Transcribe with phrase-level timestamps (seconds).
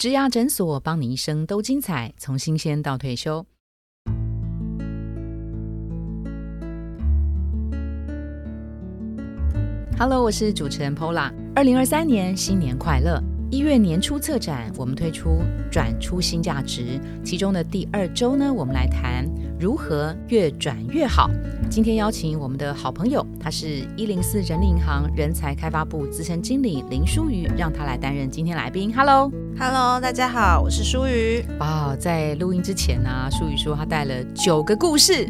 [0.00, 3.44] 植牙诊所，帮你一生都精彩，从新鲜到退休。
[9.98, 11.30] Hello，我是主持人 Pola。
[11.54, 13.22] 二零二三年新年快乐！
[13.50, 19.28] 一月年初策展，我们推出转出新价值，其中的第二周呢，我们来谈
[19.60, 21.28] 如何越转越好。
[21.68, 28.90] 今天邀请我们的好朋友，他是一零四人力银行人才开发部资深经理林淑瑜，让他来担任今天来宾。
[28.92, 31.44] Hello，Hello，大家好，我是淑瑜。
[31.58, 35.28] 哇，在录音之前呢，淑瑜说她带了九个故事，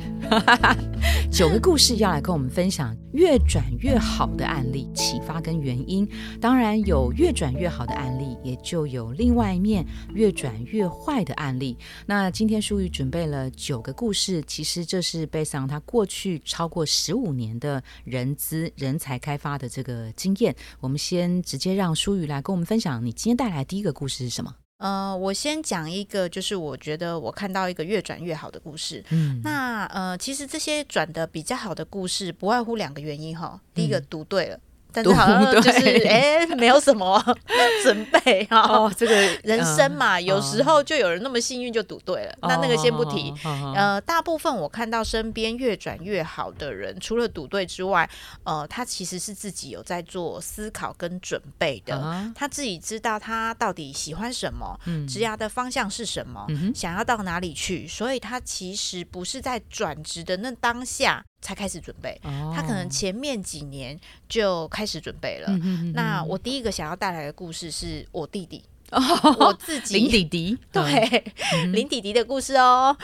[1.29, 6.09] 九个故事要来跟我们分享越转越好的案例，启发跟原因。
[6.41, 9.85] 当然有越转越好的案例，也就有另外一面
[10.15, 11.77] 越转越坏的案例。
[12.07, 16.41] 那今天淑瑜准备了九个故事，其实这是贝桑他过去。
[16.45, 23.05] 超过十五年的人资人才开发的这个经验，我们先直接让舒宇来跟我们分享。
[23.05, 24.55] 你今天带来第一个故事是什么？
[24.79, 29.05] 呃，我先讲一个，就是我觉得我看到一个越转越好的故事。
[29.11, 33.61] 嗯，那呃，其实这些转的比较好的故事，不外乎两个原因哈。
[33.75, 34.59] 第一个读对了。
[34.93, 37.23] 但是好像 就是哎，没有什么
[37.83, 38.91] 准备哈。
[38.97, 42.35] 这个人生嘛，有时候就有人那么幸运就赌对了。
[42.43, 43.33] 那那个先不提。
[43.75, 48.09] 呃，大部分我看到身边越转越好的人，除了赌对之外，
[48.45, 52.33] 呃，他其实是自己有在做思考跟准备的。
[52.35, 57.87] 他自己知道他到底喜欢什么，职涯的方向是什么，想要到哪里去。
[57.87, 61.25] 所以他其实不是在转职的那当下。
[61.41, 62.21] 才开始准备，
[62.55, 63.99] 他可能前面几年
[64.29, 65.49] 就开始准备了。
[65.95, 68.63] 那我第一个想要带来的故事是我弟弟，
[69.39, 71.25] 我自己 林弟弟， 对
[71.73, 72.95] 林弟弟的故事哦。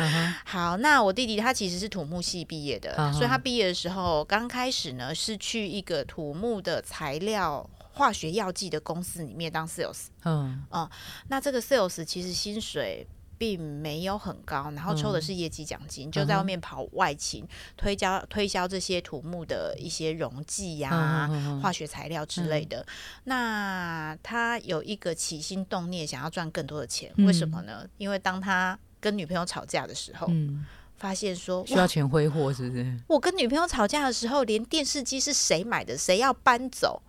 [0.44, 10.08] 好，那我弟弟他其实是土木系毕业的，所以他毕业的时候刚开始呢是去一个土木的材料化学药剂的公司里面当 sales。
[10.24, 10.88] 嗯嗯，
[11.28, 13.06] 那这个 sales 其实薪水。
[13.38, 21.28] 并没有很高，然后抽的是业绩奖金，就在外面跑外勤，推销推销这些土木的一些溶剂呀、
[21.62, 22.84] 化学材料之类的。
[23.24, 27.86] 那他有一个起心动念，想要赚更多的钱，为什么呢？
[27.98, 30.28] 因为当他跟女朋友吵架的时候，
[30.96, 32.98] 发现说需要钱挥霍，是不是？
[33.06, 37.02] 我跟女朋友吵架的时候，连电视机是谁买的，谁要搬走，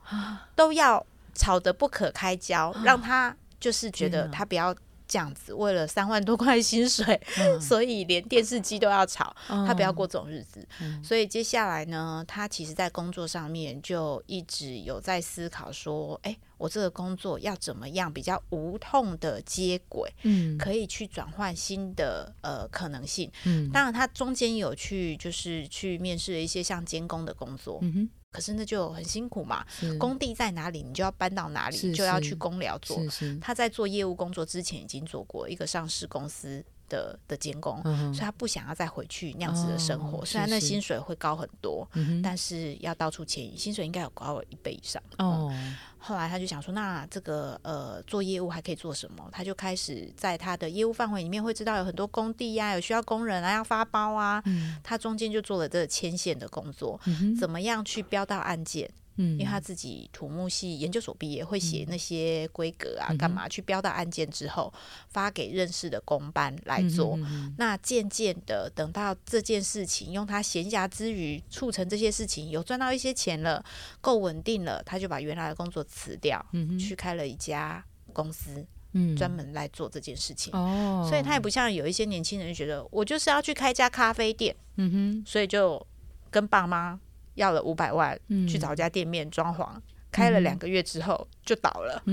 [0.55, 4.75] 都要吵得不可开交， 让他就是觉得他不要。
[5.07, 7.19] 这样子，为了三万多块薪水，
[7.61, 10.67] 所以连电视机都要炒，他不要过这种日子。
[11.03, 23.31] 所以接下来呢，他其实在工作上面就一直有在思考说，哎，我这个工作要怎么样比较无痛的接轨，嗯，可以去转换新的呃可能性。
[23.45, 27.79] 嗯，当然他中间有去就是去面试了一些像监工的工作。
[27.81, 28.09] 嗯哼。
[28.31, 29.65] 可是那就很辛苦嘛，
[29.97, 32.97] 工地在哪里，你就要搬到哪里，就要去工寮做。
[33.41, 36.63] 他在做业务工作之前，已经做过一个上市公司。
[36.89, 40.25] 的的监工，所以他不想要再回去那样子的生活。
[40.25, 41.87] 虽然那薪水会高很多，
[42.23, 45.01] 但是要到处迁移，薪水应该有高了一倍以上。
[45.17, 45.53] 哦，
[45.97, 49.27] 后来他就想说，那这个呃做业务还可以做什么？
[49.31, 54.43] 他就开始在他的业务范围里面会知道有很多工地呀，有需要工人啊，要发包啊。
[54.83, 56.99] 他中间就做了这个牵线的工作，
[57.39, 58.89] 怎么样去标到案件？
[59.17, 64.71] 嗯，因为他自己土木系研究所毕业，会写那些规格啊，干嘛去标到案件之后，
[65.09, 67.17] 发给认识的工班来做。
[67.57, 73.63] 那渐渐的，等到这件事情用他闲暇之余促成这些事情，有赚到一些钱了，
[74.01, 76.45] 够稳定了，他就把原来的工作辞掉，
[76.79, 80.53] 去开了一家公司，嗯，专门来做这件事情。
[80.53, 85.85] 哦，所以他也不像有一些年轻人觉得我就是要去开家咖啡店，嗯哼，所以就
[86.29, 86.99] 跟爸妈。
[87.37, 89.69] 要了五百万去找一家店面装潢，
[90.11, 92.03] 开了两个月之后就倒了。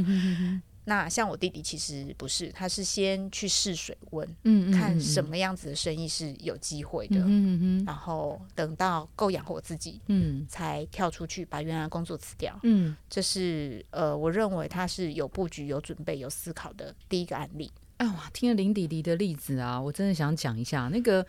[0.86, 12.60] 那像我弟弟其实不是，他是先去试水温，嗯看什么样子的生意是有机会的，嗯然后等到够养活自己，嗯，才跳出去把原来工作辞掉。
[12.64, 17.72] 嗯，这是呃，我认为他是有布局、有准备、有思考的第一个案例。
[17.96, 21.26] 哎哇，听了林弟弟的例子啊，我真的想讲一下那个。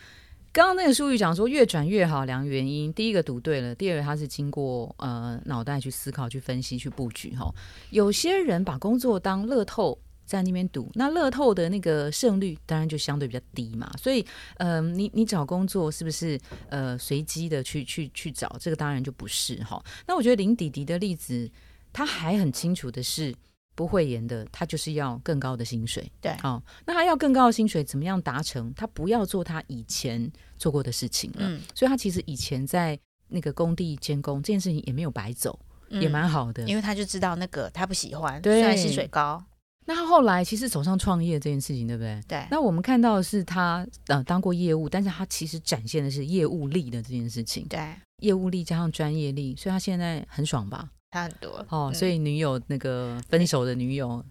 [0.56, 7.54] 刚刚那个术语讲说越转越好，两个原因，第一个赌对了，第二个他是经过呃脑袋去思考、去分析、去布局哈。
[7.90, 13.92] 有些人把工作当乐透在那边赌，那乐透的那个胜率当然就相对比较低嘛。
[14.02, 14.26] 所以
[14.56, 18.56] 呃，你你找工作是不是呃随机的去去去找？
[18.58, 19.84] 这个当然就不是哈。
[20.08, 21.52] 那我觉得林迪迪的例子，
[21.92, 23.36] 他还很清楚的是。
[23.76, 26.10] 不会演的，他就是要更高的薪水。
[26.22, 28.74] 对，哦，那他要更高的薪水，怎么样达成？
[28.74, 31.40] 他不要做他以前做过的事情了。
[31.42, 36.64] 嗯，所以他其实以前在那个工地监工这件事情也没有白走，也蛮好的。
[36.68, 39.44] 因为他就知道那个他不喜欢，虽然薪水高。
[39.88, 42.20] 那他后来其实走上创业这件事情，对不对？
[42.28, 47.68] 对，那我们看到的是他呃当过业务，但是他其实展现的是业务力的这件事情。
[47.68, 47.94] 对，
[48.24, 50.90] 业务力加上专业力，所以他现在很爽吧？
[51.16, 51.94] 差很多哦，嗯。
[51.94, 54.22] 所以女友那个分手的女友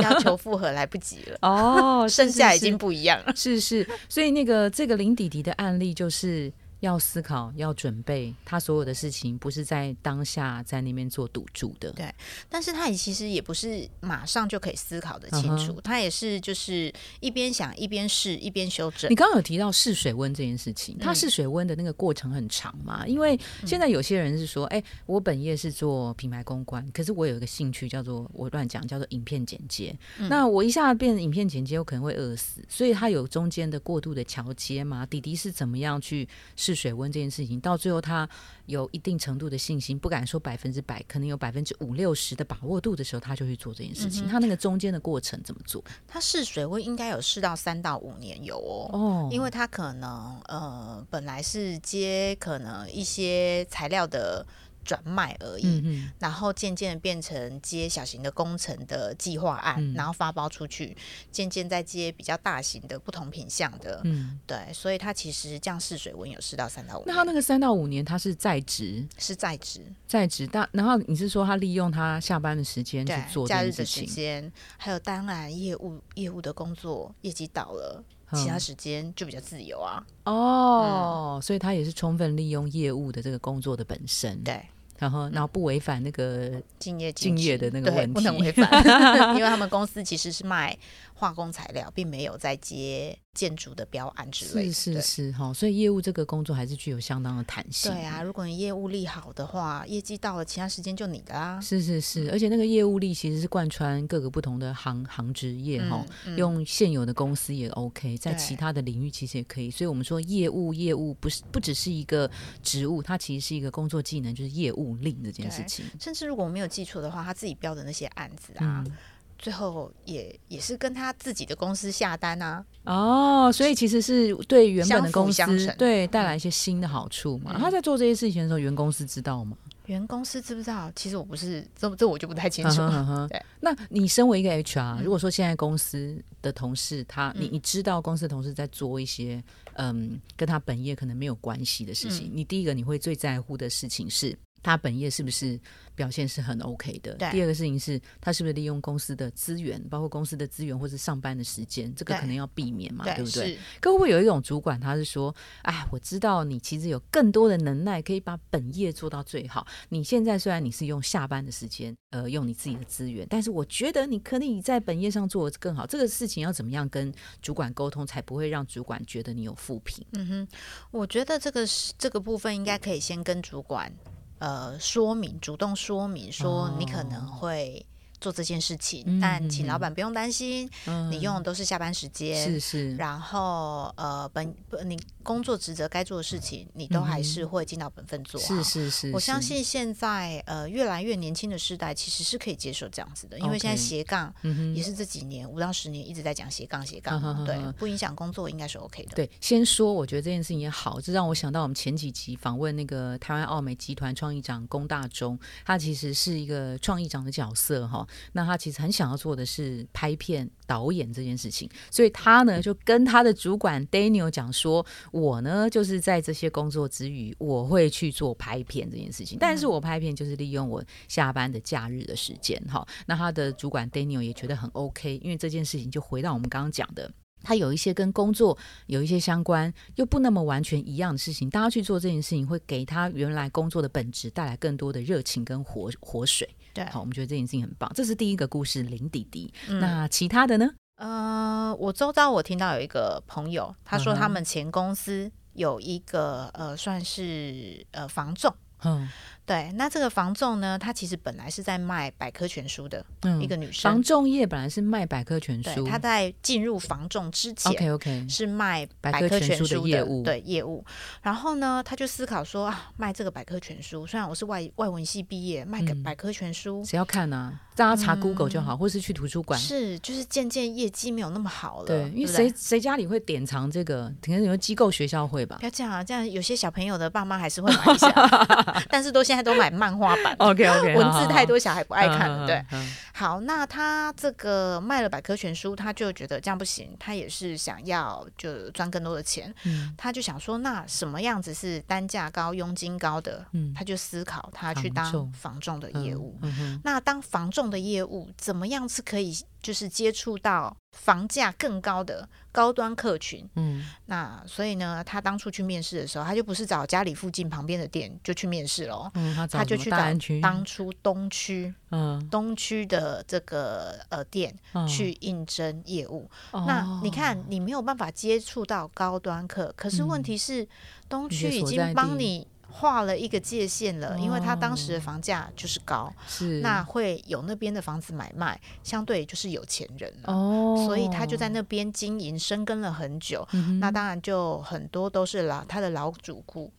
[0.00, 3.32] 要求复合来不及了，哦， 剩下已经不一样了。
[3.34, 11.92] 是是，所以那个这个林弟弟的案例就是要思考、要准备，他所有的事情不是在当下在那边做赌注的。
[11.92, 12.12] 对
[12.48, 19.14] 但是他也其实也不是马上就可以思考的清楚，嗯他也是就是一边想一边试一边修正你。
[19.14, 23.06] 刚刚有提到试水温这件事情，它嗯试水温的那个过程很长嘛？
[23.06, 29.96] 因为现在有些人是说，哎、我本业是做品牌公关，可是我有一个兴趣叫做我乱讲，叫做影片剪接。
[30.18, 35.04] 嗯那我一下变成影片剪接，我可能会饿死，所以他有中间的过渡的桥接嘛。
[35.04, 36.28] 弟弟是怎么样去
[36.70, 38.28] 试水温这件事情，到最后他
[38.66, 44.28] 有一定程度的信心，不敢说百分之百，可能有百分之五六十的把握度的时候，他就去做这件事情。
[44.28, 45.82] 他那个中间的过程怎么做？
[46.06, 48.88] 他试水温应该有试到三到五年有哦。
[48.92, 54.46] 哦，因为他可能呃本来是接可能一些材料的
[54.90, 59.94] 转卖而已，然后渐渐地变成接小型的工程的计划案，嗯。
[59.94, 60.96] 然后发包出去，
[61.30, 73.84] 渐渐再接比较大型的不同品项的，嗯，对，所以他其实这样试水温有试到三到五年，那他那个三到五年，他是在职，是在职，在职，但然后你是说他利用他下班的时间去，做这假日的？
[73.84, 78.02] 时间，还有当然业务业务的工作业绩到了，
[78.32, 84.64] 其他嗯时间就比较自由啊，哦，所以他也是充分利用业务的这个工作的本身，对，
[85.00, 88.70] 然后然后不违反那个敬业敬业的那个问题不能违反，
[89.34, 90.76] 因为他们公司其实是卖
[91.20, 94.72] 化工材料，并没有在接建筑的标案之类的。
[94.72, 97.92] 是是是哈，所以业务这个工作还是具有相当的弹性。
[97.92, 101.60] 对啊，如果你业务力好的话，业绩到了，其他时间就你的啦。
[101.60, 109.70] 是是是，而且那个业务力其实是贯穿各个不同的行行职业哈、嗯嗯用现有的公司也 OK，在其他的领域其实也可以。
[109.70, 112.30] 所以我们说业务业务不是不只是一个
[112.62, 115.84] 职务，它其实是一个工作技能，就是业务力这件事情。
[116.00, 118.96] 甚至如果我没有记错的话，他自己标的那些案子啊，嗯，
[119.40, 122.64] 最后也也是跟他自己的公司下单啊。
[122.84, 125.44] 哦，所以其实是对原本的公司
[125.76, 127.52] 对带来一些新的好处嘛。
[127.54, 129.56] 嗯他在做这些事情的时候，原公司知道吗？
[129.86, 130.90] 原公司知不知道？
[130.94, 132.80] 其实我不是，这这我就不太清楚。
[132.82, 139.42] 嗯哼嗯哼 对那你身为一个 HR，、嗯如果说现在公司的同事他，你嗯你知道公司的同事在做一些
[139.74, 145.58] 嗯跟他本业可能没有关系的事情，嗯你第一个你会最在乎的事情是他本业是不是
[145.94, 147.14] 表现是很 OK 的？
[147.30, 153.54] 第二个事情是他是不是利用公司的资源，包括公司的资源或是上班的时间，这个可能要避免嘛，对不对？
[153.54, 159.66] 是可会不会有一种主管，他是说，哎，我知道你其实有更多的能耐，可以把本业做到最好。
[159.88, 165.86] 你现在虽然你是用下班的时间，呃，用你自己的资源，但是我觉得你可以在本业上做得更好。
[165.86, 167.12] 这个事情要怎么样跟
[167.42, 170.06] 主管沟通，才不会让主管觉得你有负评？
[170.12, 170.48] 嗯哼，
[170.90, 173.92] 我觉得这个是这个部分应该可以先跟主管
[174.40, 177.86] 呃说明，主动说明说你可能会
[178.20, 182.44] 做这件事情，嗯但请老板不用担心，嗯你用的都是下班时间。
[182.44, 188.46] 是是，然后，呃，本不你工作职责该做的事情，你都还是会尽到本分做好。
[188.46, 194.32] 是是是，我相，信现在呃越来越年轻的世代其实是可以接受这样子的，因为现在斜杠
[194.74, 199.14] 也是这几年五到十年一直在讲斜杠斜杠嘛，对不影响工作应该是 OK 的。
[199.14, 208.06] 对，先说，我觉得这件事情也好，这让我想到我们前几集访问那个台湾奥美集团创意长龚大中，他其实是一个创意长的角色哈。
[208.32, 222.86] 那他其实很想要做的是拍片导演这件事情，所以他呢就跟他的主管 Daniel 讲说，我呢就是在这些工作之余，我会去做拍片这件事情，但是我拍片就是利用我下班的假日的时间哈。
[223.06, 227.10] 那他的主管 Daniel 也觉得很 OK，因为这件事情就回到我们刚刚讲的。
[227.42, 236.46] 他有一些跟工作有一些相关，又不那么完全一样的事情，大家去做这件事情，会给他原来工作的本质带来更多的热情跟活活水。
[236.72, 237.90] 对，好，我们觉得这件事情很棒。
[237.94, 239.52] 这是第一个故事，林弟弟。
[239.68, 240.70] 嗯那其他的呢？
[240.96, 248.54] 呃，我周遭我听到有一个朋友，他说他们前公司有一个呃，算是呃房仲。
[248.82, 249.08] 嗯
[249.50, 260.84] 对，那这个房仲呢，他其实本来是在卖百科全书的嗯一个女生房，仲业本来是卖百科全对，书，她在进入房仲之前 OK OK，是卖百百科科全书的业务对业务。
[261.22, 269.58] 然后呢，他就思考说啊，卖这个百科全书，虽然我是外外文系毕业，卖个嗯百科全书、谁要看呢、大家查 Google 就好，或是去图书馆。
[269.58, 274.14] 嗯是就是渐渐业绩没有那么好了，对，因为谁谁家里会典藏这个？
[274.22, 275.64] 可能有机构学校会吧不。
[275.64, 278.10] 要这样啊，这样有些小朋友的爸妈还是会买一下，
[278.88, 280.34] 但是都现在在都买漫画版。
[280.38, 282.46] OK OK， 文字太多，小孩不爱看了。
[282.46, 282.64] 对，
[283.12, 293.44] 好，那他这个卖了百科全书，他就觉得这样不行，他也是想要就赚更多的钱，嗯他就想说，那什么样子是单价高、佣金高的？
[293.52, 296.38] 嗯他就思考他去当房仲的业务。
[296.42, 303.48] 嗯那当房仲的业务，怎么样是可以就是接触到房价更高的高端客群？
[303.56, 309.98] 嗯那所以呢，他当初去面试的时候，他就不是找家里附近旁边的店就去面试喽，嗯，他就去找
[310.42, 316.28] 当初东区嗯东区的这个呃店嗯去应征业务。
[316.50, 320.66] 哦那你看，你没有办法接触到高端客，可是问题是，
[321.08, 326.60] 东区已经帮你画了一个界限了，因为他当时的哦房价就是高，是。
[326.60, 330.32] 那会有那边的房子买卖，相对就是有钱人了。
[330.32, 336.70] 哦，所以他就在那边经营生根了很久，嗯那当然就很多都是老他的老主顾，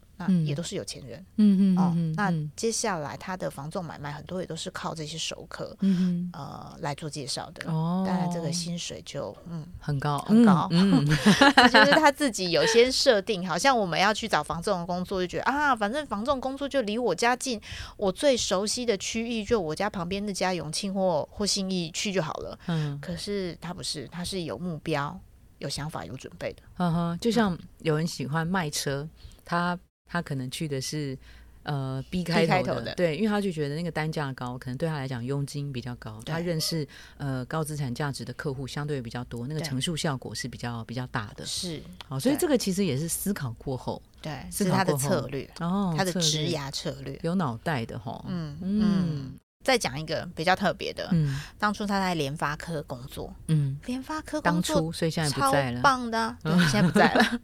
[0.45, 1.93] 也都是有钱人、嗯嗯哦。
[1.95, 11.05] 嗯那嗯接下来他的房仲买卖很多也都是靠这些熟客嗯呃来做介绍的，哦，当然这个薪水就嗯很高很高嗯，
[11.71, 17.59] 就是他自己有些设定，好像我们要去找房仲的工作，就觉得啊，反正房仲工作就离我家近，
[17.97, 22.57] 我最熟悉的区域就我家旁边那家永庆或或信义去就好了。
[22.67, 25.19] 嗯可是他不是，他是有目标、
[25.59, 26.61] 有想法、有准备的。
[26.77, 29.07] 嗯哼，就像有人喜欢卖车，
[29.43, 29.77] 他
[30.11, 31.17] 他可能去的是
[31.63, 36.85] 呃 B 开头的，对，因为他就觉得那个单价高，可能对他来讲佣金比较高，他认识
[37.17, 41.45] 呃高资产价值的客户相对比较多，那个对乘数效果是比较比较大的。
[41.45, 47.17] 是，好，所以这个其实也是思考过后对，思是他的策略，哦，他的职略涯策略。
[47.23, 49.39] 有脑袋的哈，嗯嗯嗯。
[49.63, 51.39] 再讲一个比较特别的，嗯。
[51.59, 56.19] 当初他在联发科工作，嗯，联发科当工作初所以现在不超在了，棒的。
[56.19, 57.39] 啊， 对，现在不在了。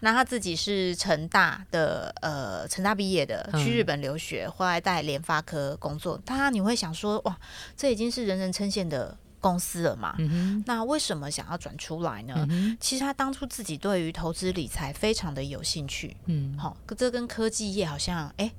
[0.00, 3.64] 那他自己是成大的，呃，成大毕业的，嗯。
[3.64, 6.18] 去日本留学，后来在联发科工作。
[6.24, 7.38] 当然你会想说，哇，
[7.76, 10.14] 这已经是人人称羡的公司了嘛？
[10.18, 12.46] 嗯，那为什么想要转出来呢？
[12.48, 18.50] 嗯，其实他当初自己对于投资理财非常的有兴趣，嗯，好、这跟科技业好像哎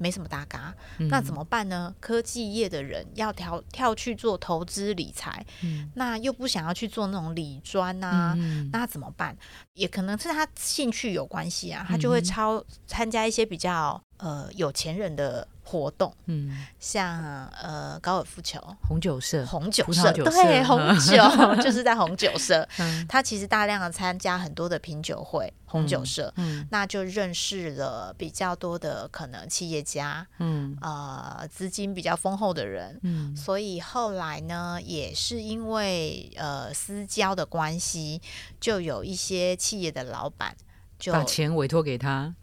[0.00, 0.74] 没什么搭嘎。
[0.98, 1.94] 嗯那怎么办呢？
[2.00, 9.36] 科技业的人要跳跳去做投资理财，嗯那又不想要去做那种理专啊，嗯那怎么办？
[9.74, 21.16] 也可能是他兴趣有关系啊，他就会超参加一些比较呃有钱人的活动，嗯，像呃高尔夫球、红酒社，红酒社，对， 红酒
[21.62, 23.06] 就是在红酒社，嗯。
[23.08, 26.32] 他其实大量的参加很多的品酒会、红酒嗯社。
[26.36, 26.66] 嗯。
[26.70, 30.76] 那就认识了比较多的可能企业家，嗯。
[30.80, 33.36] 呃，资金比较丰厚的人，嗯。
[33.36, 38.20] 所以后来呢，也是因为呃私交的关系，
[38.58, 40.56] 就有一些企业的老板
[40.98, 42.34] 就把钱委托给他，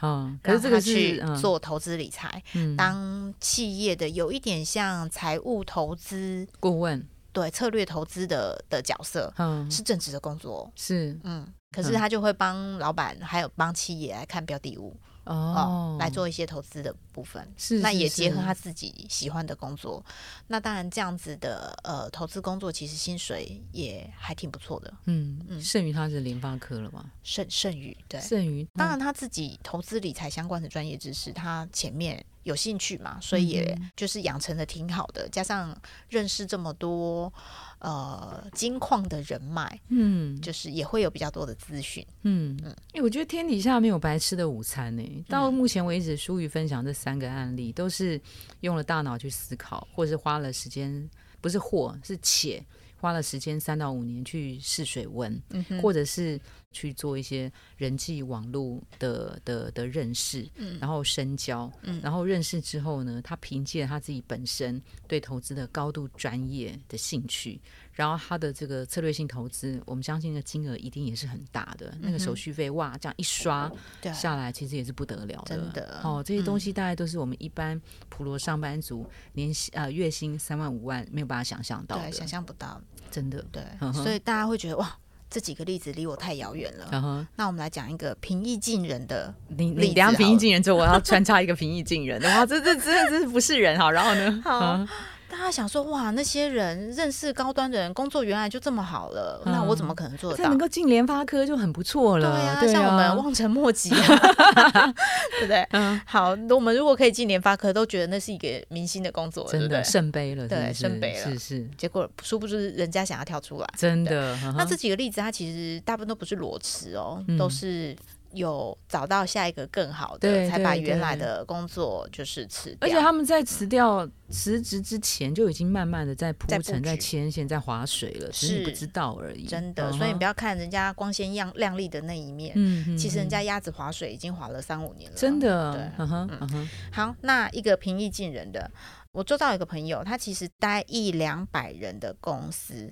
[0.00, 2.76] 对，嗯，可是这个他去做投资理财，嗯。
[2.76, 6.46] 当企业的有一点像财务投资。
[6.60, 10.62] 顾问，对策略投资的的角色嗯，是正职的工作。
[10.62, 11.18] 哦，是。
[11.24, 11.94] 嗯，可是嗯。
[11.94, 17.42] 他就会帮老板还有帮企业来看标的物哦哦，来做一些投资的部分。
[17.56, 20.04] 是，是那也结合他自己喜欢的工作，
[20.46, 27.10] 那当然这样子的呃投资工作，其实薪水也还挺不错的，嗯，嗯剩余他是联发科了吗？
[27.22, 28.20] 剩剩余对。
[28.20, 35.76] 剩余当然他自己投资理财相关的专业知识，他前面有兴趣嘛，所以也嗯就是养成的挺好的，加上
[36.08, 37.32] 认识这么多
[37.80, 42.06] 呃金矿的人脉，嗯就是也会有比较多的资讯。
[42.22, 45.02] 嗯嗯，我觉得天底下没有白吃的午餐呢。
[45.02, 48.20] 嗯到目前为止，舒宇分享这三个案例，都是
[48.60, 51.10] 用了大脑去思考，或是花了时间，
[51.40, 52.64] 不是或是且
[53.04, 56.40] 花了时间三到五年去试水温，嗯或者是
[56.72, 60.78] 去做一些人际网络的的的认识，嗯。
[60.80, 62.00] 然后深交，嗯。
[62.02, 67.60] 然后认识之后呢，他凭借他自己本身对投资的高度专业的兴趣，
[67.92, 73.70] 然后他的这个策略性投资，我们相信的金额一定也是很大的，那个手续费哇，这样一刷
[74.14, 75.54] 下来，其实也是不得了的。
[75.54, 76.00] 真的。
[76.02, 82.80] 哦，这些东西大概都是我们一般普罗上班族年薪呃月薪三万五万没有办法想象到对，的，想象不到，
[83.14, 83.44] 真的。
[83.52, 84.92] 对，所以大家会觉得哇，
[85.30, 87.26] 这几个例子离我太遥远了。
[87.36, 93.88] 那我们来讲一个平易近人的，你例子你等下平易近人之后，我要穿插一个平易近人的，哇，这这这这不是人哈。
[93.88, 94.88] 然后呢？
[95.28, 100.58] 大家想说哇，那些人认识高端的人，工作原来就这么好了，嗯那我怎么可能做得到能？
[100.58, 102.36] 够进联发科就很不错了。
[102.36, 104.92] 对呀、对像我们啊望尘莫及、啊，
[105.38, 105.62] 对不对？
[105.72, 109.84] 嗯，好，我们如果可以进联发科，都觉得那是一个明星的工作，对真的？
[109.84, 113.66] 圣杯了，对圣杯了是是结果殊不知人家想要跳出来。
[113.76, 114.36] 真的。
[114.44, 117.96] 嗯那这几个例子，它其实大部分都不是裸辞哦，嗯都是
[118.34, 122.78] 有找到下一个更好的，才把原来的工作就是辞掉。
[122.80, 129.46] 而且他们在辞掉辞职之前就已经慢慢的在铺陈、在牵线、在划水了，只是你不知道而已。
[129.46, 132.54] 真的，所以你不要看人家光鲜亮亮丽的那一面，
[132.96, 135.16] 其实人嗯家鸭子划水已经划了三五年了。
[135.16, 138.70] 真的，对嗯哼，嗯哼，好，那一个平易近人的，
[139.12, 142.90] 我周遭有一个朋友，他其实待一两百人的公司，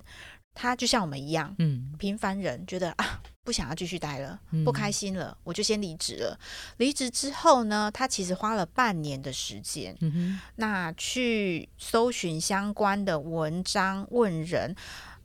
[0.55, 6.39] 他就像我们一样，嗯平凡人，觉得啊不想要继续待了，嗯不开心了，我就先离职了。
[6.77, 14.75] 离职之后呢，他其实花了半年的时间，嗯哼，那去搜寻相关的文章，问人。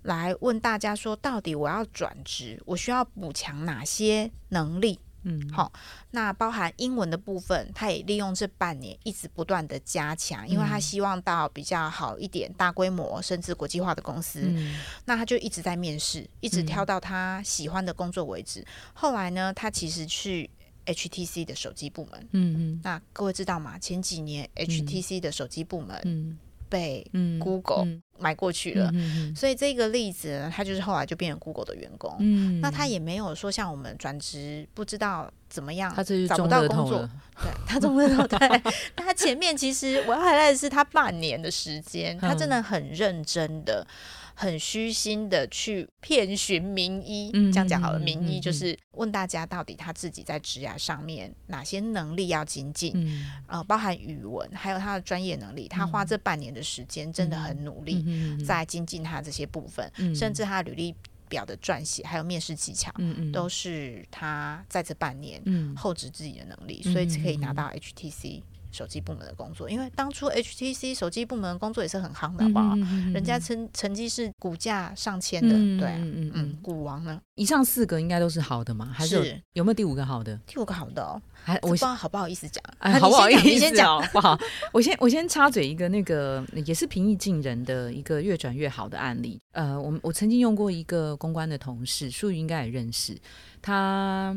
[0.04, 4.98] 来问大家说，到底我要转职，我需要补强哪些能力？
[5.28, 5.72] 嗯，好
[6.12, 14.42] 那包含英文的部分，他也利用这半年一直不断的加强，因为他嗯希望到比较好一点、大规模甚至国际化的公司。
[14.44, 18.66] 嗯那他就一直在面试，一直嗯挑到他喜欢的工作为止。
[18.94, 20.50] 后来呢，他其实去
[20.86, 22.28] HTC 的手机部门。
[22.32, 23.78] 嗯那各位知道吗？
[23.78, 26.38] 前几年 HTC 的手机部门嗯
[26.70, 28.02] 被嗯 Google 嗯。
[28.20, 32.16] 买过去了，嗯所以这个例子呢，他就是后来就变成 Google 的员工。
[32.20, 35.94] 嗯，那他也没有说像我们转职不知道怎么样，
[36.28, 37.08] 找不到工作。
[37.40, 38.62] 对 他中了头，对，
[38.98, 43.86] 他前面其实我要回来的是他半年的时间，他真的很认真的。
[44.40, 47.98] 很虚心的去遍寻名医，嗯这样讲好了。
[47.98, 55.68] 名医嗯就是问大家到底他自己在职涯上面哪些能力要精进，嗯，呃，包含语文，还有他的专业能力。
[55.68, 60.16] 他花这半年的时间，真的很努力嗯在精进他这些部分，嗯。
[60.16, 60.96] 甚至他的履历
[61.28, 65.76] 表的撰写，还有面试技巧，嗯嗯都是他在这半年嗯。
[65.76, 68.44] 厚植自己的能力，嗯所以可以拿到 HTC
[68.78, 69.70] 手机部门的工作。
[69.70, 72.76] 因为当初 HTC 手机部门的工作也是很夯的，好不好？
[72.76, 77.20] 嗯人家成成绩是股价上千的，嗯对啊，嗯嗯股王呢？
[77.36, 78.86] 以上四个应该都是好的嘛？
[78.94, 80.40] 还是有没有第五个好的？
[80.46, 84.00] 第五个好的哦，还我我不知道好不好意思讲，哎，好不好意思你先讲？
[84.14, 84.38] 不好，
[84.72, 89.40] 我先我先插嘴一个那个也是平易近人的一个越转越好的案例。
[89.54, 93.18] 呃，我们我曾经用过一个公关的同事，淑宇应该也认识
[93.62, 94.36] 他。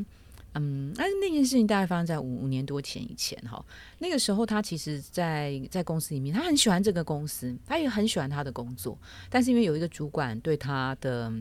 [0.55, 3.65] 嗯，但是那件事情大概发生在五五年多前以前哈。
[3.99, 11.33] 那个时候他其实在，在公司里面，他很喜欢这个公司，他也很喜欢他的工作，但是因为有一个主管对他的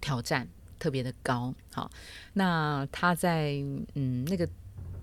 [0.00, 0.46] 挑战
[0.78, 1.90] 特别的高，好，
[2.34, 3.54] 那他在
[3.94, 4.48] 嗯那个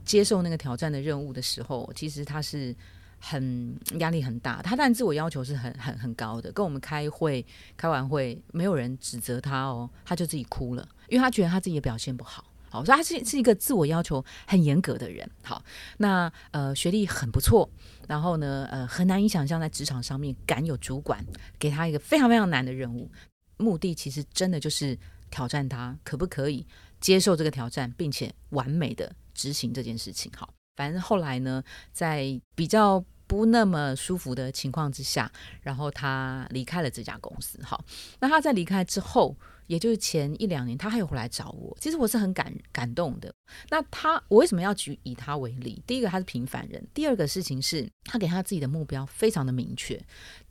[0.05, 2.73] 接受那个挑战的任务的时候，其实他是
[3.19, 4.61] 很压力很大。
[4.61, 6.49] 他当然自我要求是很很很高的。
[6.53, 7.45] 跟我们开会
[7.75, 12.45] 开完会，没有人指责他哦，他就自己哭了，因为他觉得他自己的表现不好。
[12.69, 15.29] 好，所以他是是一个自我要求很严格的人。
[15.43, 15.63] 好，
[15.97, 17.69] 那呃学历很不错，
[18.07, 21.25] 然后呢呃很难以想象在职场上面敢有主管
[21.57, 23.09] 给他一个非常非常难的任务，
[23.57, 24.97] 目的其实真的就是
[25.29, 26.65] 挑战他可不可以
[26.99, 30.31] 接受这个挑战，并且完美的执行这件事情。
[30.35, 37.59] 好，反正后来呢，在比较不那么舒服的情况之下，然后他离开了这家公司。
[37.63, 37.83] 好，
[38.19, 39.35] 那他在离开之后，
[39.67, 41.75] 也就是前一两年，他还有回来找我。
[41.79, 43.33] 其实我是很感感动的。
[43.69, 45.81] 那他，我为什么要举以他为例？
[45.87, 49.99] 第一个，他是平凡人；第二个事情是他给他自己的目标非常的明确。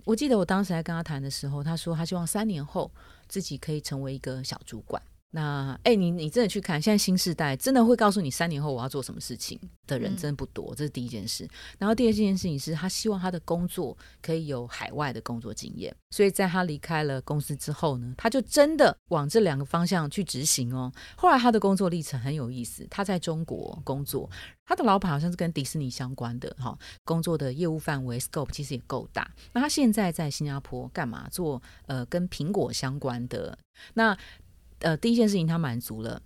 [0.04, 2.90] 我记得我当时在跟他谈的时候，他说他希望三年后
[3.28, 5.02] 自己可以成为一个小主管。
[5.36, 11.48] 那哎，你你真的去看，现在新时代真的会告诉你三年后我要做什么事情的人嗯真的不多，这是第一件事。
[11.76, 20.92] 然后第二件事情是他希望他的工作可以有海外的工作经验，所以在他离开了公司之后呢，他就真的往这两个方向去执行哦。
[21.16, 24.30] 后来他的工作历程很有意思，他在中国工作，
[24.64, 29.28] 他的老板好像是跟迪士尼相关的哈、工作的业务范围 scope 其实也够大。
[29.52, 31.28] 那他现在在新加坡干嘛？
[31.28, 33.58] 做呃跟苹果相关的
[33.94, 34.16] 那。
[34.84, 36.20] 呃，第一件事情他满足了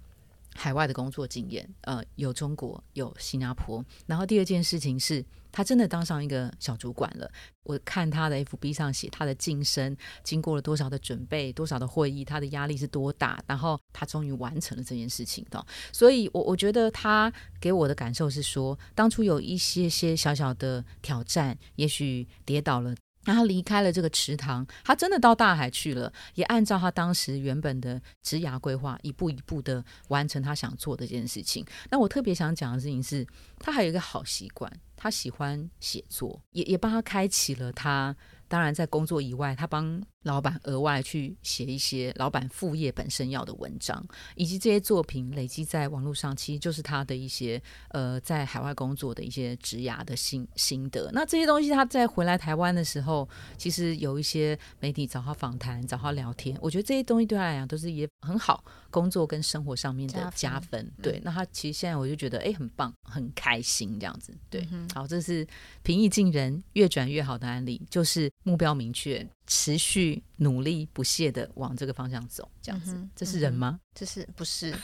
[0.55, 3.85] 海外的工作经验，呃，有中国，有新加坡。
[4.07, 7.31] 然后第二件事情是他真的当上一个小主管了。
[7.63, 15.65] 我看他的 FB 上写他的晋升经过了多少的准备，多少的会议，他的压力是多大，然后他终于完成了这件事情的。
[15.93, 22.93] 所以我，我觉得他给我的感受是说，当初有一些些小小的挑战，也许跌倒了。
[23.35, 31.65] 他离开了这个池塘，他真的到大海去了，也按照他当时原本的职涯规划，一步一步的完成他想做的这件事情。
[31.91, 33.27] 那我特别想讲的事情是，
[33.59, 38.15] 他还有一个好习惯，他喜欢写作，也也帮他开启了他
[38.49, 51.11] 当然在工作以外，他帮老板额外去写一些老板副业本身要的文章，以及这些作品累积在网络上，其实就是他的一些呃在海外工作的一些职涯的心心得。
[51.13, 60.91] 那这些东西他在回来台湾的时候，其实有一些媒体找他访谈、找他聊天，我觉得这些东西对他来讲都是也很好，工作跟生活上面的加分。
[61.01, 64.35] 对，那他其实现在我就觉得哎很棒，很开心这样子。
[64.51, 65.47] 对，好，这是
[65.83, 69.27] 平易近人、越转越好的案例，就是目标明确。
[69.51, 73.81] 持续努力不懈的往这个方向走，这样子，这是人吗？
[73.95, 74.75] 这是不是？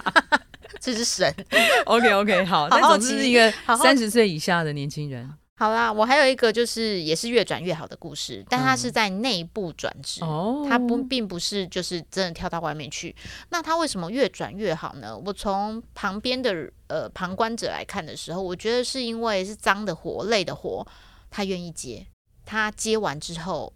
[0.80, 1.30] 这是神。
[1.84, 5.30] OK OK，好，那总之是一个三十岁以下的年轻人。
[5.56, 10.22] 好啦，我还有一个就是也是越转越好的故事，但他是在内部转职，
[10.66, 13.14] 他不并不是就是真的跳到外面去。
[13.50, 15.14] 那他为什么越转越好呢？
[15.14, 20.86] 我从旁边的呃旁观者来看的时候，我觉得是因为是脏的活、累的活，
[21.30, 22.06] 他愿意接，
[22.44, 23.72] 他接完之后。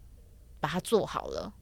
[0.57, 1.53] 把它做好了，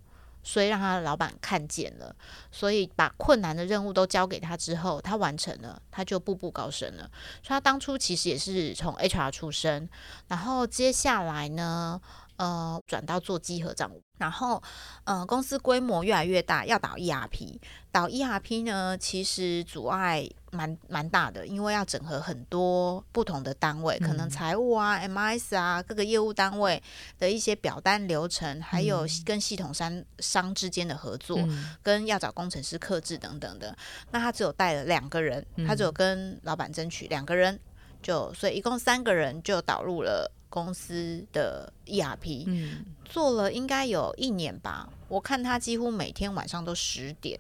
[0.44, 2.16] 所以让他的老板看见了，
[2.50, 7.04] 所以把困难的任务都交给他之后，他完成了，他就步步高升了。
[7.42, 9.89] 所以他当初其实也是从 HR 出身，
[10.30, 12.00] 然后接下来呢，
[12.38, 14.02] 呃，转到做稽核账务。
[14.17, 14.62] 然后，
[15.04, 17.60] 呃，公司规模越来越大，要导 ERP，
[17.91, 26.82] 导 ERP 呢，其实阻碍蛮蛮大的，因为要整合很多不同的单位，可能财务啊、MIS 啊，各个业务单位
[27.19, 31.38] 的一些表单流程，还有跟系统商商之间的合作，
[31.82, 33.76] 跟要找工程师克制等等的。
[34.12, 37.60] 那他只有带了两个人，他只有跟老板争取两个人，
[38.02, 40.32] 就所以一共三个人就导入了。
[40.54, 44.88] 公司的 ERP，嗯，做了应该有一年吧。
[45.08, 47.39] 我看他几乎每天晚上都十点。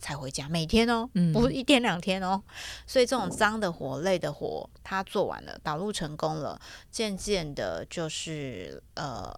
[0.00, 2.42] 才回家，每天哦，不是一天两天哦，
[2.86, 6.60] 所以这种脏的活、累的活，他做完了，导入成功了，
[6.90, 9.32] 渐渐的，就是呃，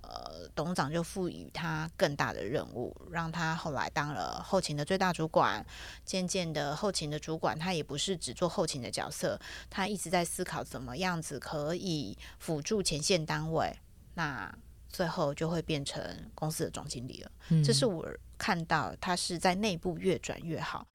[0.54, 5.64] 董事长就赋予他更大的任务，让他后来当了后勤的最大主管。
[6.04, 13.76] 渐渐的，后勤的主管他也不是只做后勤的角色，他一直在思考怎么样子可以辅助前线单位。
[14.14, 14.54] 那
[14.92, 16.00] 最后就会变成
[16.34, 17.30] 公司的总经理了。
[17.48, 20.86] 嗯这是我看到他是在内部越转越好。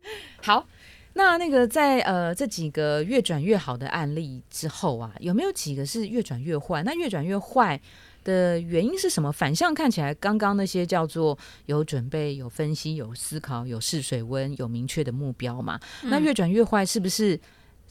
[0.42, 0.66] 好，
[1.14, 6.84] 那那个在呃这几个越转越好的案例之后啊，有没有几个是越转越坏？
[6.84, 7.80] 那越转越坏
[8.24, 9.32] 的原因是什么？
[9.32, 15.80] 反向看起来，刚刚那些叫做有准备、有分析、有思考、有试水温、有明确的目标嘛？
[16.04, 17.40] 那越转越坏是不是？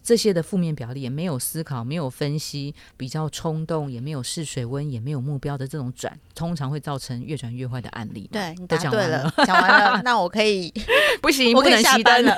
[0.06, 8.30] 这些的负面表列，没有思考，没有分析，比较冲动，也没有试水温，也没有目标的这种转，通常会造成越转越坏的案例。
[8.30, 10.72] 对你答对了，讲完了， 那我可以
[11.20, 12.36] 不行，不能熄灯了。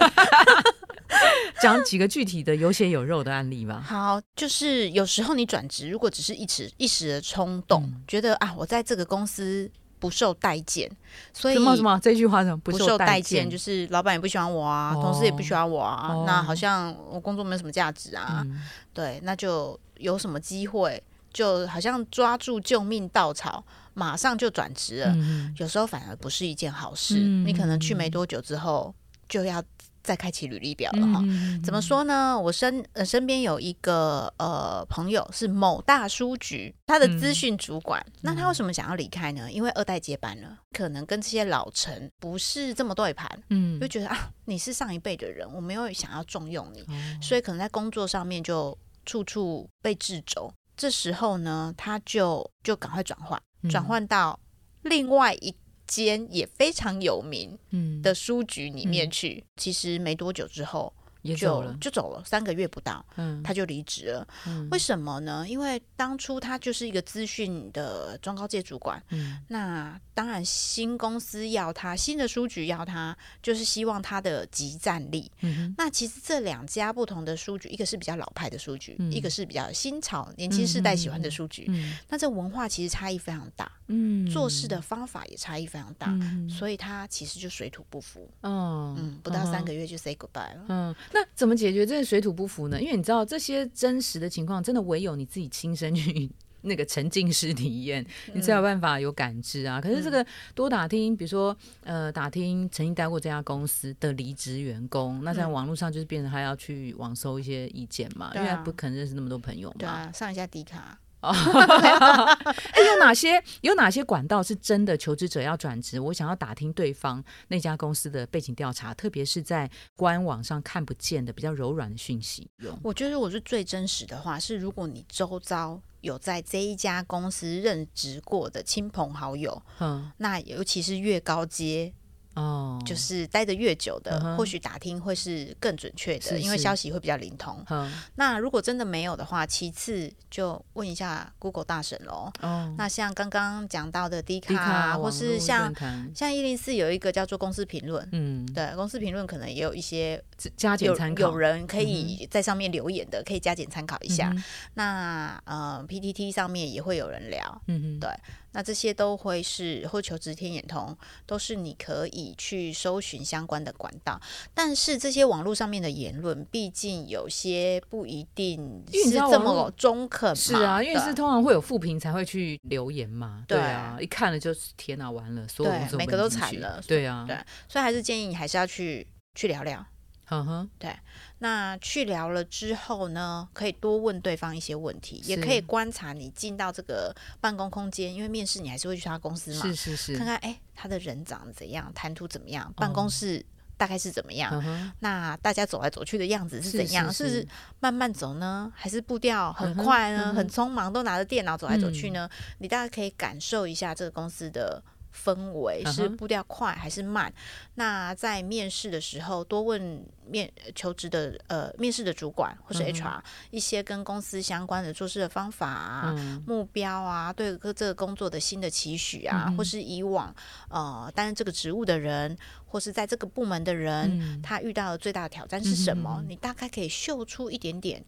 [1.60, 3.84] 讲几个具体的有血有肉的案例吧。
[3.86, 9.70] 好，就是有时候你转职，如果只是一时一时的冲动，觉得啊，我在这个公司。
[9.98, 10.90] 不受待见，
[11.32, 18.46] 所以什么什么这句话什么不受待见，就是老板也不喜欢我啊，同事也不喜欢我啊，那好像我工作没有什么价值啊。
[18.92, 25.16] 对，那就有什么机会，就好像抓住救命稻草，马上就转职了。
[25.56, 28.94] 有时候反而不是一件好事，你可能去没多久之后
[29.28, 29.62] 就要。
[30.08, 31.22] 再开启履历表了哈？
[31.62, 32.40] 怎么说呢？
[32.40, 39.52] 我身呃身边有一个呃朋友是某大书局他的资讯主管，那他为什么想要离开呢？
[39.52, 46.82] 因为二代接班了，可能跟这些老臣不是这么对盘，嗯，就觉得啊你是上一辈的人，我没有想要重用你，
[47.20, 50.50] 所以可能在工作上面就处处被掣肘。
[50.74, 54.40] 这时候呢，他就就赶快转换，转换到
[54.80, 55.54] 另外一。
[55.88, 57.58] 间也非常有名
[58.02, 60.92] 的书局里面去，其实没多久之后。
[61.22, 64.26] 也走了，就走了，三个月不到，嗯，他就离职了。
[64.70, 65.44] 为什么呢？
[65.48, 75.30] 因为当初他就是一个资讯的中高阶主管，嗯，那当然新公司要他，新的书局要他，就是希望他的集战力。
[75.40, 81.66] 嗯，那其实这两家不同的书局，一个是比较老派的书局，一个是比较新潮年轻世代喜欢的书局。
[81.68, 86.16] 嗯，那这文化其实差异非常大，嗯，做事的方法也差异非常大，
[86.48, 88.30] 所以他其实就水土不服。
[88.42, 90.64] 哦，嗯，不到三个月就 say goodbye 了。
[90.68, 90.94] 嗯。
[91.10, 92.80] 那怎么解决这个水土不服呢？
[92.80, 96.30] 因为你知道这些真实的情况，真的唯有你自己亲身去
[96.62, 98.04] 那个沉浸式体验，
[98.34, 99.80] 你才有办法有感知啊。
[99.80, 109.76] 可是这个多打听，比如说呃，打听曾经待过这家公司的离职员工，那在网络上就是变成他要去网搜一些意见嘛，因为他不可能认识那么多朋友嘛。
[109.78, 110.98] 对啊，上一下迪卡。
[111.22, 115.98] 有哪些有哪些管道是真的求职者要转职？
[115.98, 122.48] 我想要打听对方那家公司的背景调查，特别是在官网上看不见的比较柔软的讯息。
[122.82, 125.80] 我觉得我是最真实的话是，如果你周遭。
[126.00, 131.92] 有在这一家公司任职过的亲朋好友，嗯，那尤其是越高阶。
[132.38, 137.64] 哦，就是待得越久的，嗯或许打听会是更准确的，是因为消息会比较灵通。
[137.70, 142.30] 嗯，那如果真的没有的话，其次就问一下 Google 大神喽。
[142.40, 145.74] 哦，那像刚刚讲到的 D 卡迪卡啊，或是像
[146.14, 150.22] 像一零四有一个叫做公司评论，嗯，对，公司评论可能也有一些
[150.56, 154.30] 加减有参考有人可以在上面留言的，可以加减参考一下。
[154.34, 154.42] 嗯
[154.74, 158.08] 那呃 PTT 上面也会有人聊，嗯嗯，对
[158.52, 164.20] 那这些都会是或求职天眼通，都是你可以去搜寻相关的管道。
[164.54, 170.34] 但是这些网络上面的言论，毕竟有些不一定是这么中肯嘛。
[170.34, 177.36] 是啊，因为是通常会有负评才会去留言嘛，对对啊，一看了就是天哪，完了，所有对每个都惨了对啊，对
[177.68, 179.84] 所以还是建议你还是要去去聊聊。
[180.28, 180.94] 哼对，
[181.38, 193.44] 那去聊了之后呢，可以多问对方一些问题，也可以观察你进到这个办公空间，因为面试你还是会去他公司嘛，是是是，看看哎他的人长得怎样，谈吐怎么样，办公室
[193.76, 194.52] 大概是怎么样。
[194.66, 197.12] 嗯，那大家走来走去的样子是是怎样？
[197.12, 197.48] 是是是
[197.80, 200.32] 慢慢走呢，还是步调很快呢？
[200.32, 202.28] 嗯很匆忙，都拿着电脑走来走去呢？
[202.58, 204.82] 你大概可以感受一下这个公司的
[205.24, 207.32] 氛围是步调快还是慢。
[207.74, 216.14] 那在面试的时候，多问面求职的呃面试的主管或是 HR、一些跟公司相关的做事的方法啊。
[216.16, 220.34] 嗯目标啊，对这个工作的新的期许啊，或是以往
[220.70, 226.22] 呃担任这个职务的人，或是在这个部门的人，嗯他遇到的最大的挑战是什么？
[226.26, 228.04] 你大概可以嗅出一点点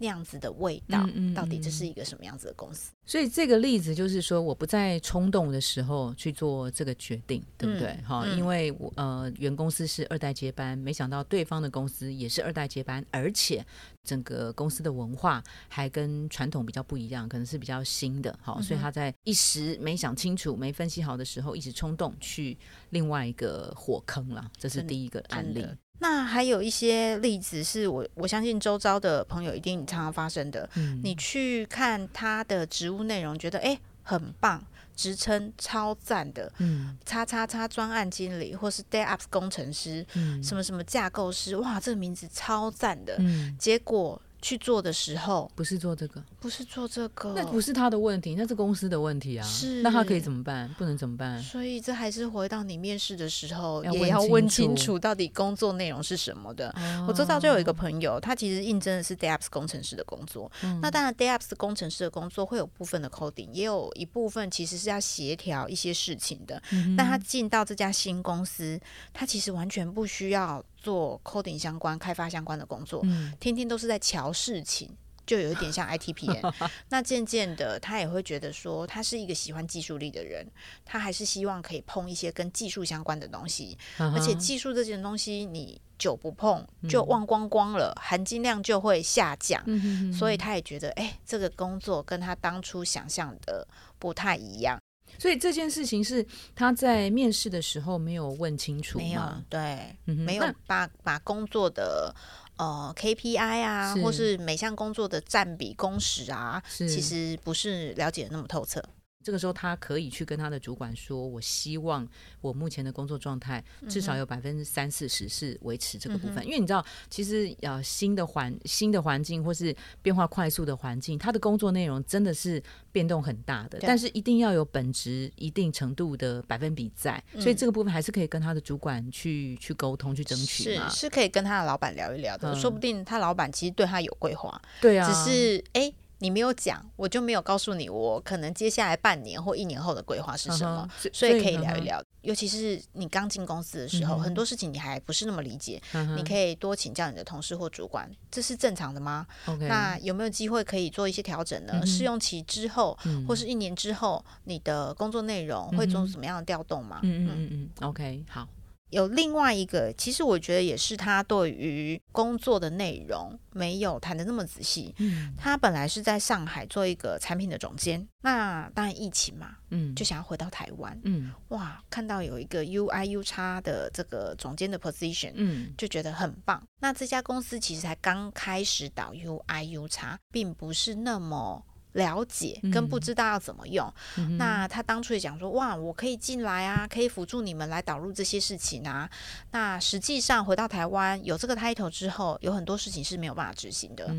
[0.00, 2.90] 那样子的味道，嗯嗯到底这嗯是一个什么样子的公司？
[3.04, 7.88] 所以这个例子就是说，我不在冲动的时候去做这个决定，对不对？
[7.90, 13.64] 嗯哈、嗯因为我呃原公司是二代接班，没想到对方的公司也是二代接班，而且
[14.02, 22.56] 整个公司的文化还跟传统比较不一样，可能是比较新的，好、所以他在一时没想清楚、没分析好的时候，一时冲动去
[22.88, 25.66] 另外一个火坑了，这是第一个案例。
[26.00, 30.68] 那还有一些例子是我我相信周遭的朋友一定常常发生的。
[30.74, 34.64] 嗯你去看他的职务内容，觉得哎很棒，
[34.96, 43.16] 职称超赞的，嗯叉叉叉专案经理或是 day ups 工程师，嗯什么什么架构师，哇，这个名字超赞的。
[43.18, 49.46] 嗯，结果去做的时候，不是做这个，不是做这个，那不是他的问题，那是公司的问题啊。
[49.46, 50.68] 是那他可以怎么办？
[50.78, 51.42] 不能怎么办？
[51.42, 56.74] 所以这还是回到你面试的时候，要也要问清楚到底工作内容是什么的。
[57.06, 60.50] 我哦周遭就有一个朋友，他其实应征的是 DevOps 工程师的工作。
[60.62, 66.60] 嗯那当然，DevOps 工程师的工作会有部分的 coding，也有一部分其实是要协调一些事情的。
[66.72, 68.80] 嗯但他进到这家新公司，
[69.12, 73.32] 他其实完全不需要做 coding 相关、开发相关的工作，嗯。
[73.38, 74.96] 天天都是在瞧事情。
[75.26, 76.52] 就有一点像 ITPN，
[76.90, 80.44] 那渐渐的，他也会觉得说，他是一个喜欢技术力的人，
[80.84, 86.88] 他还是希望可以碰一些跟技术相关的东西，而而且技术这件东西你久不碰嗯。
[86.88, 93.64] 就忘光光了，含金量就会下降，嗯所以他也觉得，哎、这个工作跟他当初想象的
[94.00, 94.80] 不太一样，
[95.20, 99.20] 所以这件事情是他在面试的时候没有问清楚没有？
[99.50, 102.12] 对，嗯没有把把工作的
[102.56, 108.82] 呃 KPI 啊，是或是每项工作的占比、工时啊，其实不是了解的那么透彻。
[109.22, 112.08] 这个时候他可以去跟他的主管说：“我希望
[112.40, 130.88] 我目前的工作状态至少有百分之三四十是维持这个部分，因为你知道，其实呃新的环新的环境或是变化快速的环境，他的工作内容真的是变动很大的，但是一定要有本职一定程度的百分比在，嗯所以这个部分还是可以跟他的主管去去沟通去争取是嘛。
[130.88, 135.92] 是可以跟他的老板聊一聊的，嗯说不定他老板其实对他有规划，对啊，只是哎。
[136.20, 142.02] 你没有讲，我就没有告诉你，我可能接下来半年或一年后的规划是什么，所以可以聊一聊。
[142.22, 149.26] 尤其是你刚进公司的时候，很多事情你还不是那么理解，嗯你可以多请教你的同事或主管，这是正常的吗
[149.68, 151.72] 那有没有机会可以做一些调整呢？
[151.80, 157.00] 嗯试用期之后，嗯或是一年之后，你的工作内容会做什么样的调动吗？
[157.02, 157.48] 嗯嗯嗯
[157.80, 158.46] 嗯，OK，好，
[158.90, 164.94] 有另外一个，其实我觉得也是他对于工作的内容没有谈的那么仔细。
[164.98, 170.98] 嗯他本来是在上海做一个产品的总监，那当然疫情嘛，嗯，就想要回到台湾。
[171.04, 176.62] 嗯哇，看到有一个 UI U 叉的这个总监的 position，嗯就觉得很棒。
[176.80, 183.92] 那这家公司其实才刚开始导 UI U 叉，并不是那么了解，跟不知道要怎么用。
[184.38, 189.10] 那他当初也讲说，哇，我可以进来啊，可以辅助你们来导入这些事情啊。
[189.50, 194.14] 那实际上回到台湾有这个 title 之后，有很多事情是没有办法执行的。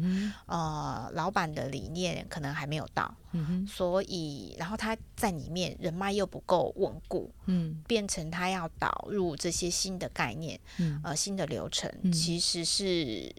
[0.47, 3.13] 呃，老板的理念可能还没有到，
[3.67, 10.59] 所以然后他在里面人脉又不够稳固，嗯，变成他要导入这些新的概念，
[11.03, 13.33] 呃，新的流程，其实是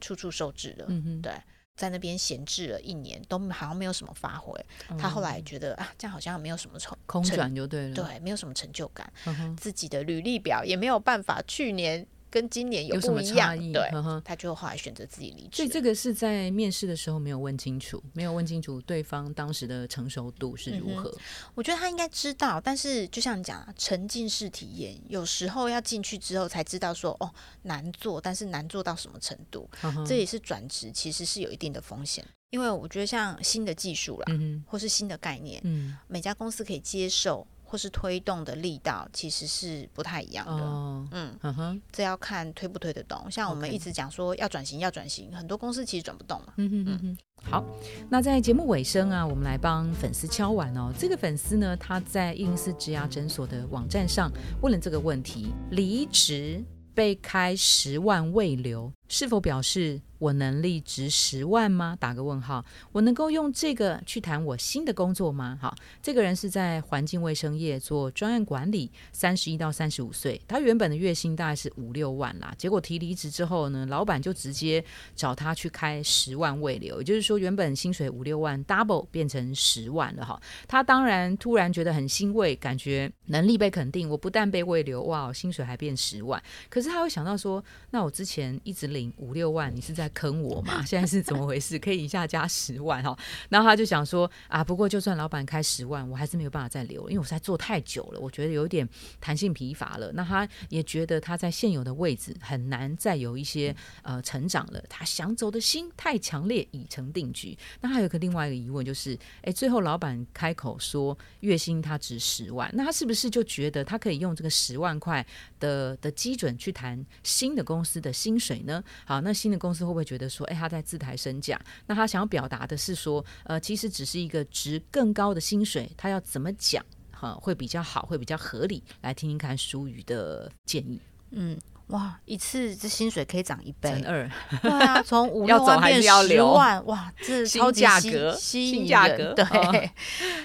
[0.00, 0.86] 处处受制的。
[1.22, 1.32] 对。
[1.76, 4.58] 在那边闲置了一年，都好像没有什么发挥。
[4.98, 9.12] 他后来觉得啊，这样好像没有什么成空转就对了，对，没有什么成就感，
[9.56, 11.42] 自己的履历表也没有办法。
[11.46, 12.06] 去年。
[12.36, 13.90] 跟今年有不一样，对，
[14.22, 15.56] 他就后来选择自己离职。
[15.56, 21.10] 所以这个是在面试的时候没有问清楚，没有问清楚对方当时的成熟度是如何。
[21.54, 29.66] 我觉得他应该知道，但是就像你讲，沉浸式体验有时候要进去之后才知道说哦难做，但是难做到什么程度，
[30.06, 32.22] 这也是转职其实是有一定的风险。
[32.50, 34.26] 因为我觉得像新的技术啦，
[34.66, 37.46] 或是新的概念，嗯，每家公司可以接受。
[37.68, 43.28] 或是推动的力道其实是不太一样的，嗯哼，这要看推不推得动。
[43.28, 46.54] 像我们一直讲说要转型，要转型，很多公司其实转不动嘛。
[46.56, 47.18] 嗯哼哼哼。
[47.50, 47.64] 好，
[48.08, 50.92] 那在节目尾声啊，我们来帮粉丝敲完哦。
[50.98, 54.30] 这个粉丝呢，他在一零四植牙诊所的网站上
[54.62, 60.00] 问了这个问题：离职被开十万未留，是否表示？
[60.18, 61.94] 我能力值十万吗？
[62.00, 62.64] 打个问号。
[62.90, 65.58] 我能够用这个去谈我新的工作吗？
[65.60, 70.40] 好，这个人是在环境卫生业做专案管理，三十一到三十五岁。
[70.48, 74.82] 他原本的月薪大概是五六万啦，结果提离职之后呢，老板就直接
[75.14, 80.40] 找他去开十万未留，也就是说原本薪水五六万 double 变成十万了哈。
[80.66, 86.42] 他当然突然觉得很欣慰，感觉能力被肯定，我不但被未留，哇，薪水还变十万。
[86.70, 90.82] 可是他会想到说，那我之前一直领五六万，你是在坑我嘛？
[90.86, 91.78] 现在是怎么回事？
[91.78, 93.16] 可以一下加十万哈？
[93.50, 98.88] 然后他就想说啊，不过就算老板开十万，我还是没有办法再留，因为我实在做太久了，我觉得有点
[99.20, 100.10] 弹性疲乏了。
[100.12, 104.82] 那他也觉得他在现有的位置很难再有一些呃成长了。
[104.88, 107.56] 他想走的心太强烈，已成定局。
[107.80, 115.24] 那还有个另外一个疑问就是，哎，最后老板开口说月薪他值十万，那他是不是就觉得他可以用这个十万块
[115.60, 118.82] 的的基准去谈新的公司的薪水呢？
[119.04, 119.96] 好，那新的公司会不。
[119.96, 128.84] 会觉得说，哎，他在自抬身价，那他想要表达的是说，呃，其实只是一个值更高的薪水，他要怎么讲哈会比较好，会比较合理？
[129.00, 131.00] 来听听看淑瑜的建议。
[131.30, 139.90] 嗯，哇，一次这薪水可以涨一倍，乘二，对啊，从五 六万变十万，哇，这超级价格，新价格，对。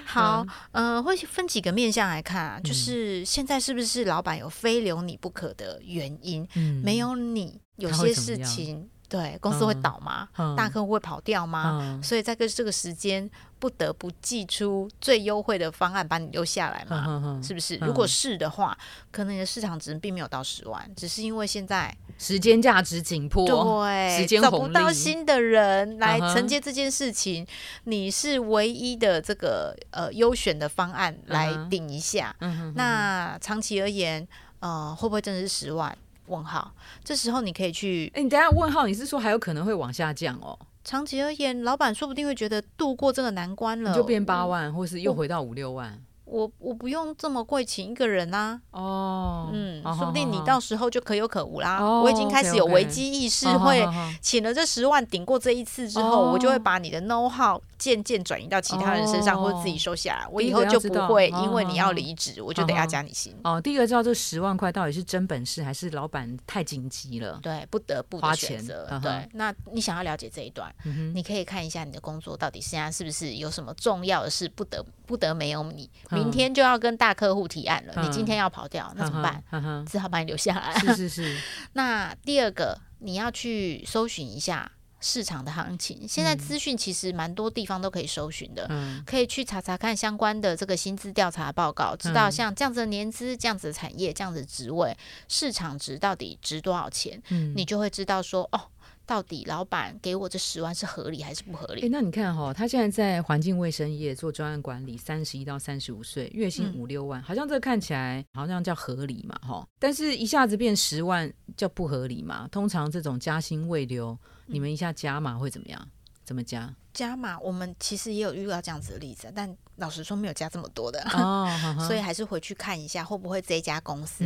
[0.06, 6.48] 好，呃，会分几个面向来看啊，就是现在是不是老板有非留你不可的原因？
[6.56, 8.90] 嗯，没有你，有些事情。
[9.12, 10.30] 对，公司会倒吗？
[10.56, 12.00] 大客户会跑掉吗？
[12.02, 17.38] 所以在个这个时间，不得不寄出最优惠的方案把你留下来嘛？
[17.44, 17.76] 是不是？
[17.82, 18.78] 如果是的话，
[19.12, 23.46] 可能你的市场值并没有到十万，只是因为现在时间价值紧迫，
[23.84, 27.46] 对，时间找不到新的人来承接这件事情，
[27.84, 32.34] 你是唯一的这个呃优选的方案来顶一下。
[32.76, 34.26] 那长期而言，
[34.62, 35.94] 呃，会不会真的是十万？
[36.28, 36.72] 问号，
[37.04, 38.12] 这时候你可以去。
[38.16, 40.58] 哎，你等下问号，你是说还有可能会往下降哦？
[40.84, 46.02] 长期而言，老板说不定会觉得度过这个难关了，就变八万，或是又回到五六万。
[46.26, 51.84] 我我不用这么贵请一个人啊，哦，嗯，说不定你到时候就可有可无啦。
[51.84, 53.86] 我已经开始有危机意识，会
[54.22, 60.28] 请了这十万顶过这一次之后，我就会把你的 know how 渐渐转移到其他人身上，或者自己收下来。
[60.30, 63.36] 我以后就不会因为你要离职，我就得要加你薪。
[63.44, 67.40] 哦，第一个知道这十万块到底是真本事还是老板太紧急了？
[67.42, 68.64] 对，不得不花钱。
[69.02, 70.72] 对，那你想要了解这一段，
[71.16, 75.90] 你可以看一下你的工作到底现在是不是有什么重要的事不得不得没有你。
[76.12, 79.84] 明天就要跟大客户提案了，你今天要跑掉，那怎么办？
[79.88, 80.78] 只好把你留下来。
[80.80, 81.38] 是是是。
[81.74, 86.08] 那第二个，你要去搜寻一下市场的行情。
[86.08, 88.70] 现在资讯其实蛮多地方都可以搜寻的，
[89.06, 94.96] 可以去查查看相关的这个薪资调查报告，知道像这样子的年资、这样子的产业、这样子的职位，
[95.28, 97.22] 市场值到底值多少钱？
[97.30, 98.62] 嗯，你就会知道说哦。
[99.04, 101.82] 到底老板给我这十万是合理还是不合理？
[101.82, 109.68] 哎，那你看哈，他现在在环境卫生业做专案管理，三十一到三十五岁，月薪五六万，好像这看起来好像叫合理嘛，哈。
[109.80, 112.48] 但是一下子变十万叫不合理嘛？
[112.52, 115.88] 通常这种加薪未留，你们一下加码会怎么样？
[116.24, 116.74] 怎么加？
[116.94, 121.48] 加码，我们其实也有遇到这样子的例子，但老实说没有加这么多的哦，
[121.88, 124.24] 所以还是回去看一下会不会这家公司。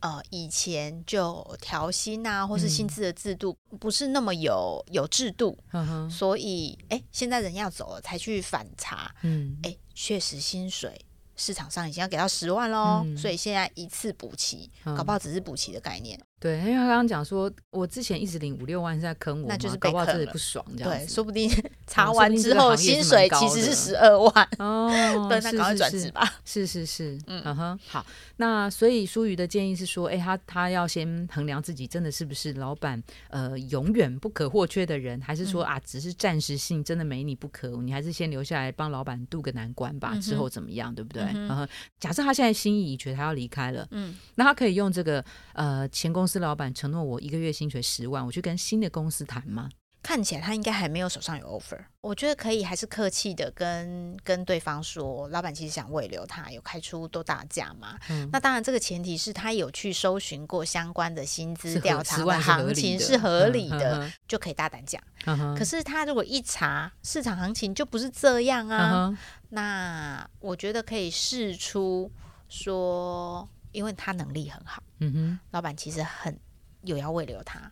[0.00, 5.58] 呃以前就调薪啊，或是薪资的制度不是那么有有制度，
[6.10, 10.98] 所以哎，现在人要走了才去反查，嗯，哎，确实薪水。
[11.36, 16.18] 市场上已经要给到十万喽，所以现在一次补齐，搞不好只是补齐的概念。
[16.40, 20.90] 对，因为他刚刚讲说，我之前一直领五六万是在坑我，那就是被坑不爽这样。
[20.90, 21.50] 对，说不定
[21.86, 24.88] 查完之后薪水其实是十二万哦，
[25.28, 26.26] 对，那赶快转职吧。
[26.46, 28.06] 是是是，嗯哼，好。
[28.38, 41.22] 那所以舒瑜的建议是说，哎，他他要先衡量自己真的是不是老板呃永远不可或缺的人，还是说啊只是暂时性，真的没你不可，你还是先留下来帮老板渡个难关吧，之后怎么样，对不对？
[41.34, 41.68] 嗯哼。
[41.98, 45.22] 假设他现在心意已决，他要离开了，嗯，那他可以用这个
[45.52, 46.38] 呃前公司。
[46.38, 49.68] 司老板承诺我一个月薪水十万，我去跟新的公司谈吗？
[50.00, 57.98] 看起来他应该还没有手上有 offer，我觉得可以，还是客气的跟跟对方说，老板其实想挽留他，有开出多大价嘛？
[58.30, 65.02] 那当然，这个前提是他有去搜寻过相关的薪资调查的行情是合理的，就可以大胆讲。
[65.58, 69.18] 可是他如果一查市场行情就不是这样啊，
[69.48, 72.08] 那我觉得可以试出
[72.48, 73.48] 说。
[73.72, 76.38] 因为他能力很好，嗯哼，老板其实很
[76.82, 77.70] 有要慰留他，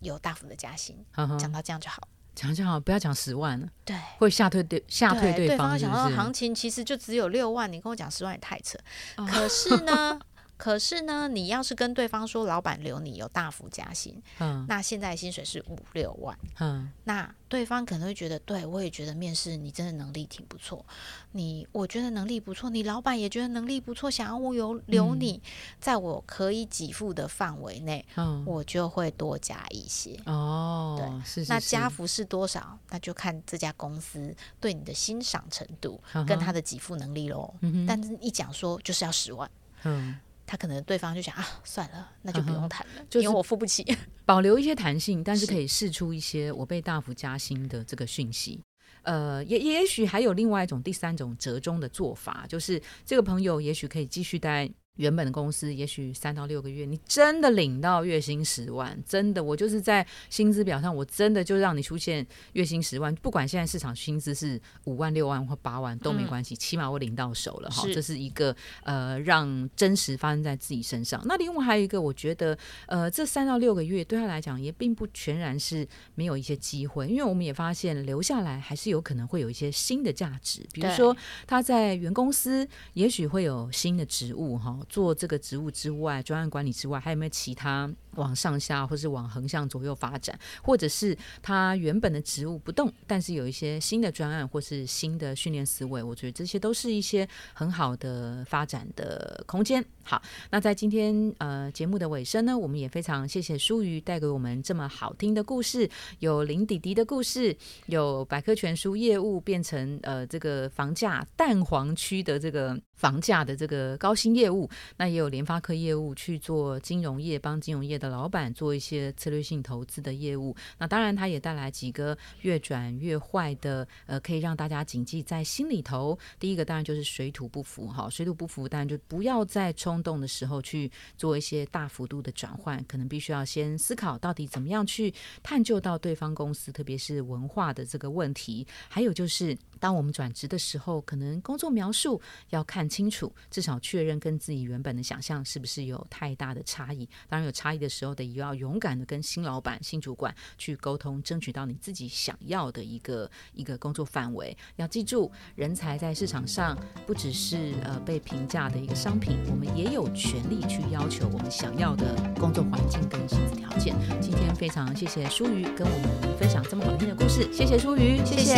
[0.00, 0.96] 有大幅的加薪，
[1.38, 8.78] 讲到这样就好，讲讲好，不要讲十万了，对，会吓退对吓退对方，想到行情其实就只有六万，你跟我讲十万也太扯，
[9.16, 10.20] 可是呢。
[10.58, 20.84] 可是呢，你要是跟对方说老板留你有大幅加薪，嗯，那现在薪水是五六万，嗯，那对方可能会觉得，对我也觉得面试你真的能力挺不错，
[21.30, 25.40] 你我觉得能力不错，你老板也觉得能力不错，想要我有留你，
[25.80, 30.20] 在我可以给付的范围内，嗯，我就会多加一些。
[30.26, 32.76] 哦，对，是那加幅是多少？
[32.90, 37.54] 那就看这家公司对你的欣赏程度跟他的给付能力喽。
[37.86, 39.48] 但是一讲说就是要十万，
[39.84, 40.18] 嗯。
[40.48, 43.84] 他可能对方就想啊，算了，那就不用谈了，就因为我付不起。
[44.24, 48.58] 保留一些弹性，但是可以试出一些我被大幅加薪的这个讯息。
[49.02, 54.70] 呃，也也许还有另外一种第三种折中的做法，就是这个朋友也许可以继续待。
[54.98, 67.84] 原本的公司也许三到六个月，你真的领到月薪十万，真的，我就是在薪资表上，我真的就让你出现月薪十万，不管现在市场薪资是五万、六万或八万都没关系，起码我领到手了哈。
[67.94, 71.22] 这是一个呃，让真实发生在自己身上。
[71.24, 75.86] 那另外还有一个，我觉得呃，这三到六个月对他来讲也并不全然是
[76.16, 84.76] 没有一些机会，因为我们也发现留下来还是有可能会有一些新的价值，比如说他在原公司也许会有新的职务哈。
[84.88, 99.82] 做这个职务之外，专案管理之外，还有没有其他往上下，或是往横向左右发展，或者是他原本的职务不动，但是有一些新的专案或是新的训练思维，我觉得这些都是一些很好的发展的空间。
[100.02, 105.88] 好，那在今天呃节目的尾声呢，我们也非常谢谢舒瑜带给我们这么好听的故事，
[106.18, 107.56] 有林弟弟的故事，
[107.86, 114.68] 有百科全书业务变成呃这个房价蛋黄区的这个房价的这个高薪业务。
[114.96, 120.54] 那也有联发科业务去做金融业，帮金融业的老板做一些策略性投资的业务。
[120.78, 126.18] 那当然，它也带来几个越转越坏的，呃，可以让大家谨记在心里头。
[126.38, 138.66] 第一个当然就是水土不服，哈，水土不服，当然就不要在冲动的时候去做一些大幅度的转换，可能必须要先思考到底怎么样去探究到对方公司，特别是文化的这个问题。
[138.88, 142.18] 还有就是，当我们转职的时候，可能工作描述
[142.48, 144.78] 要看清楚，至少确认跟自己原。
[144.80, 147.04] 本的想象是不是有太大的差异？
[147.28, 154.56] 当然有差异的时候，得要勇敢的跟新老板、新主管去沟通，争取到你自己想要的一个一个工作范围。
[154.76, 163.96] 要记住，人才在市场上不只是呃被评价的一个商品，我们也有权利去要求我们想要的工作环境跟薪资条件。
[164.20, 168.54] 今天非常谢谢舒瑜跟我们分享这么好听的故事，谢谢舒瑜，谢谢，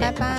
[0.00, 0.38] 拜拜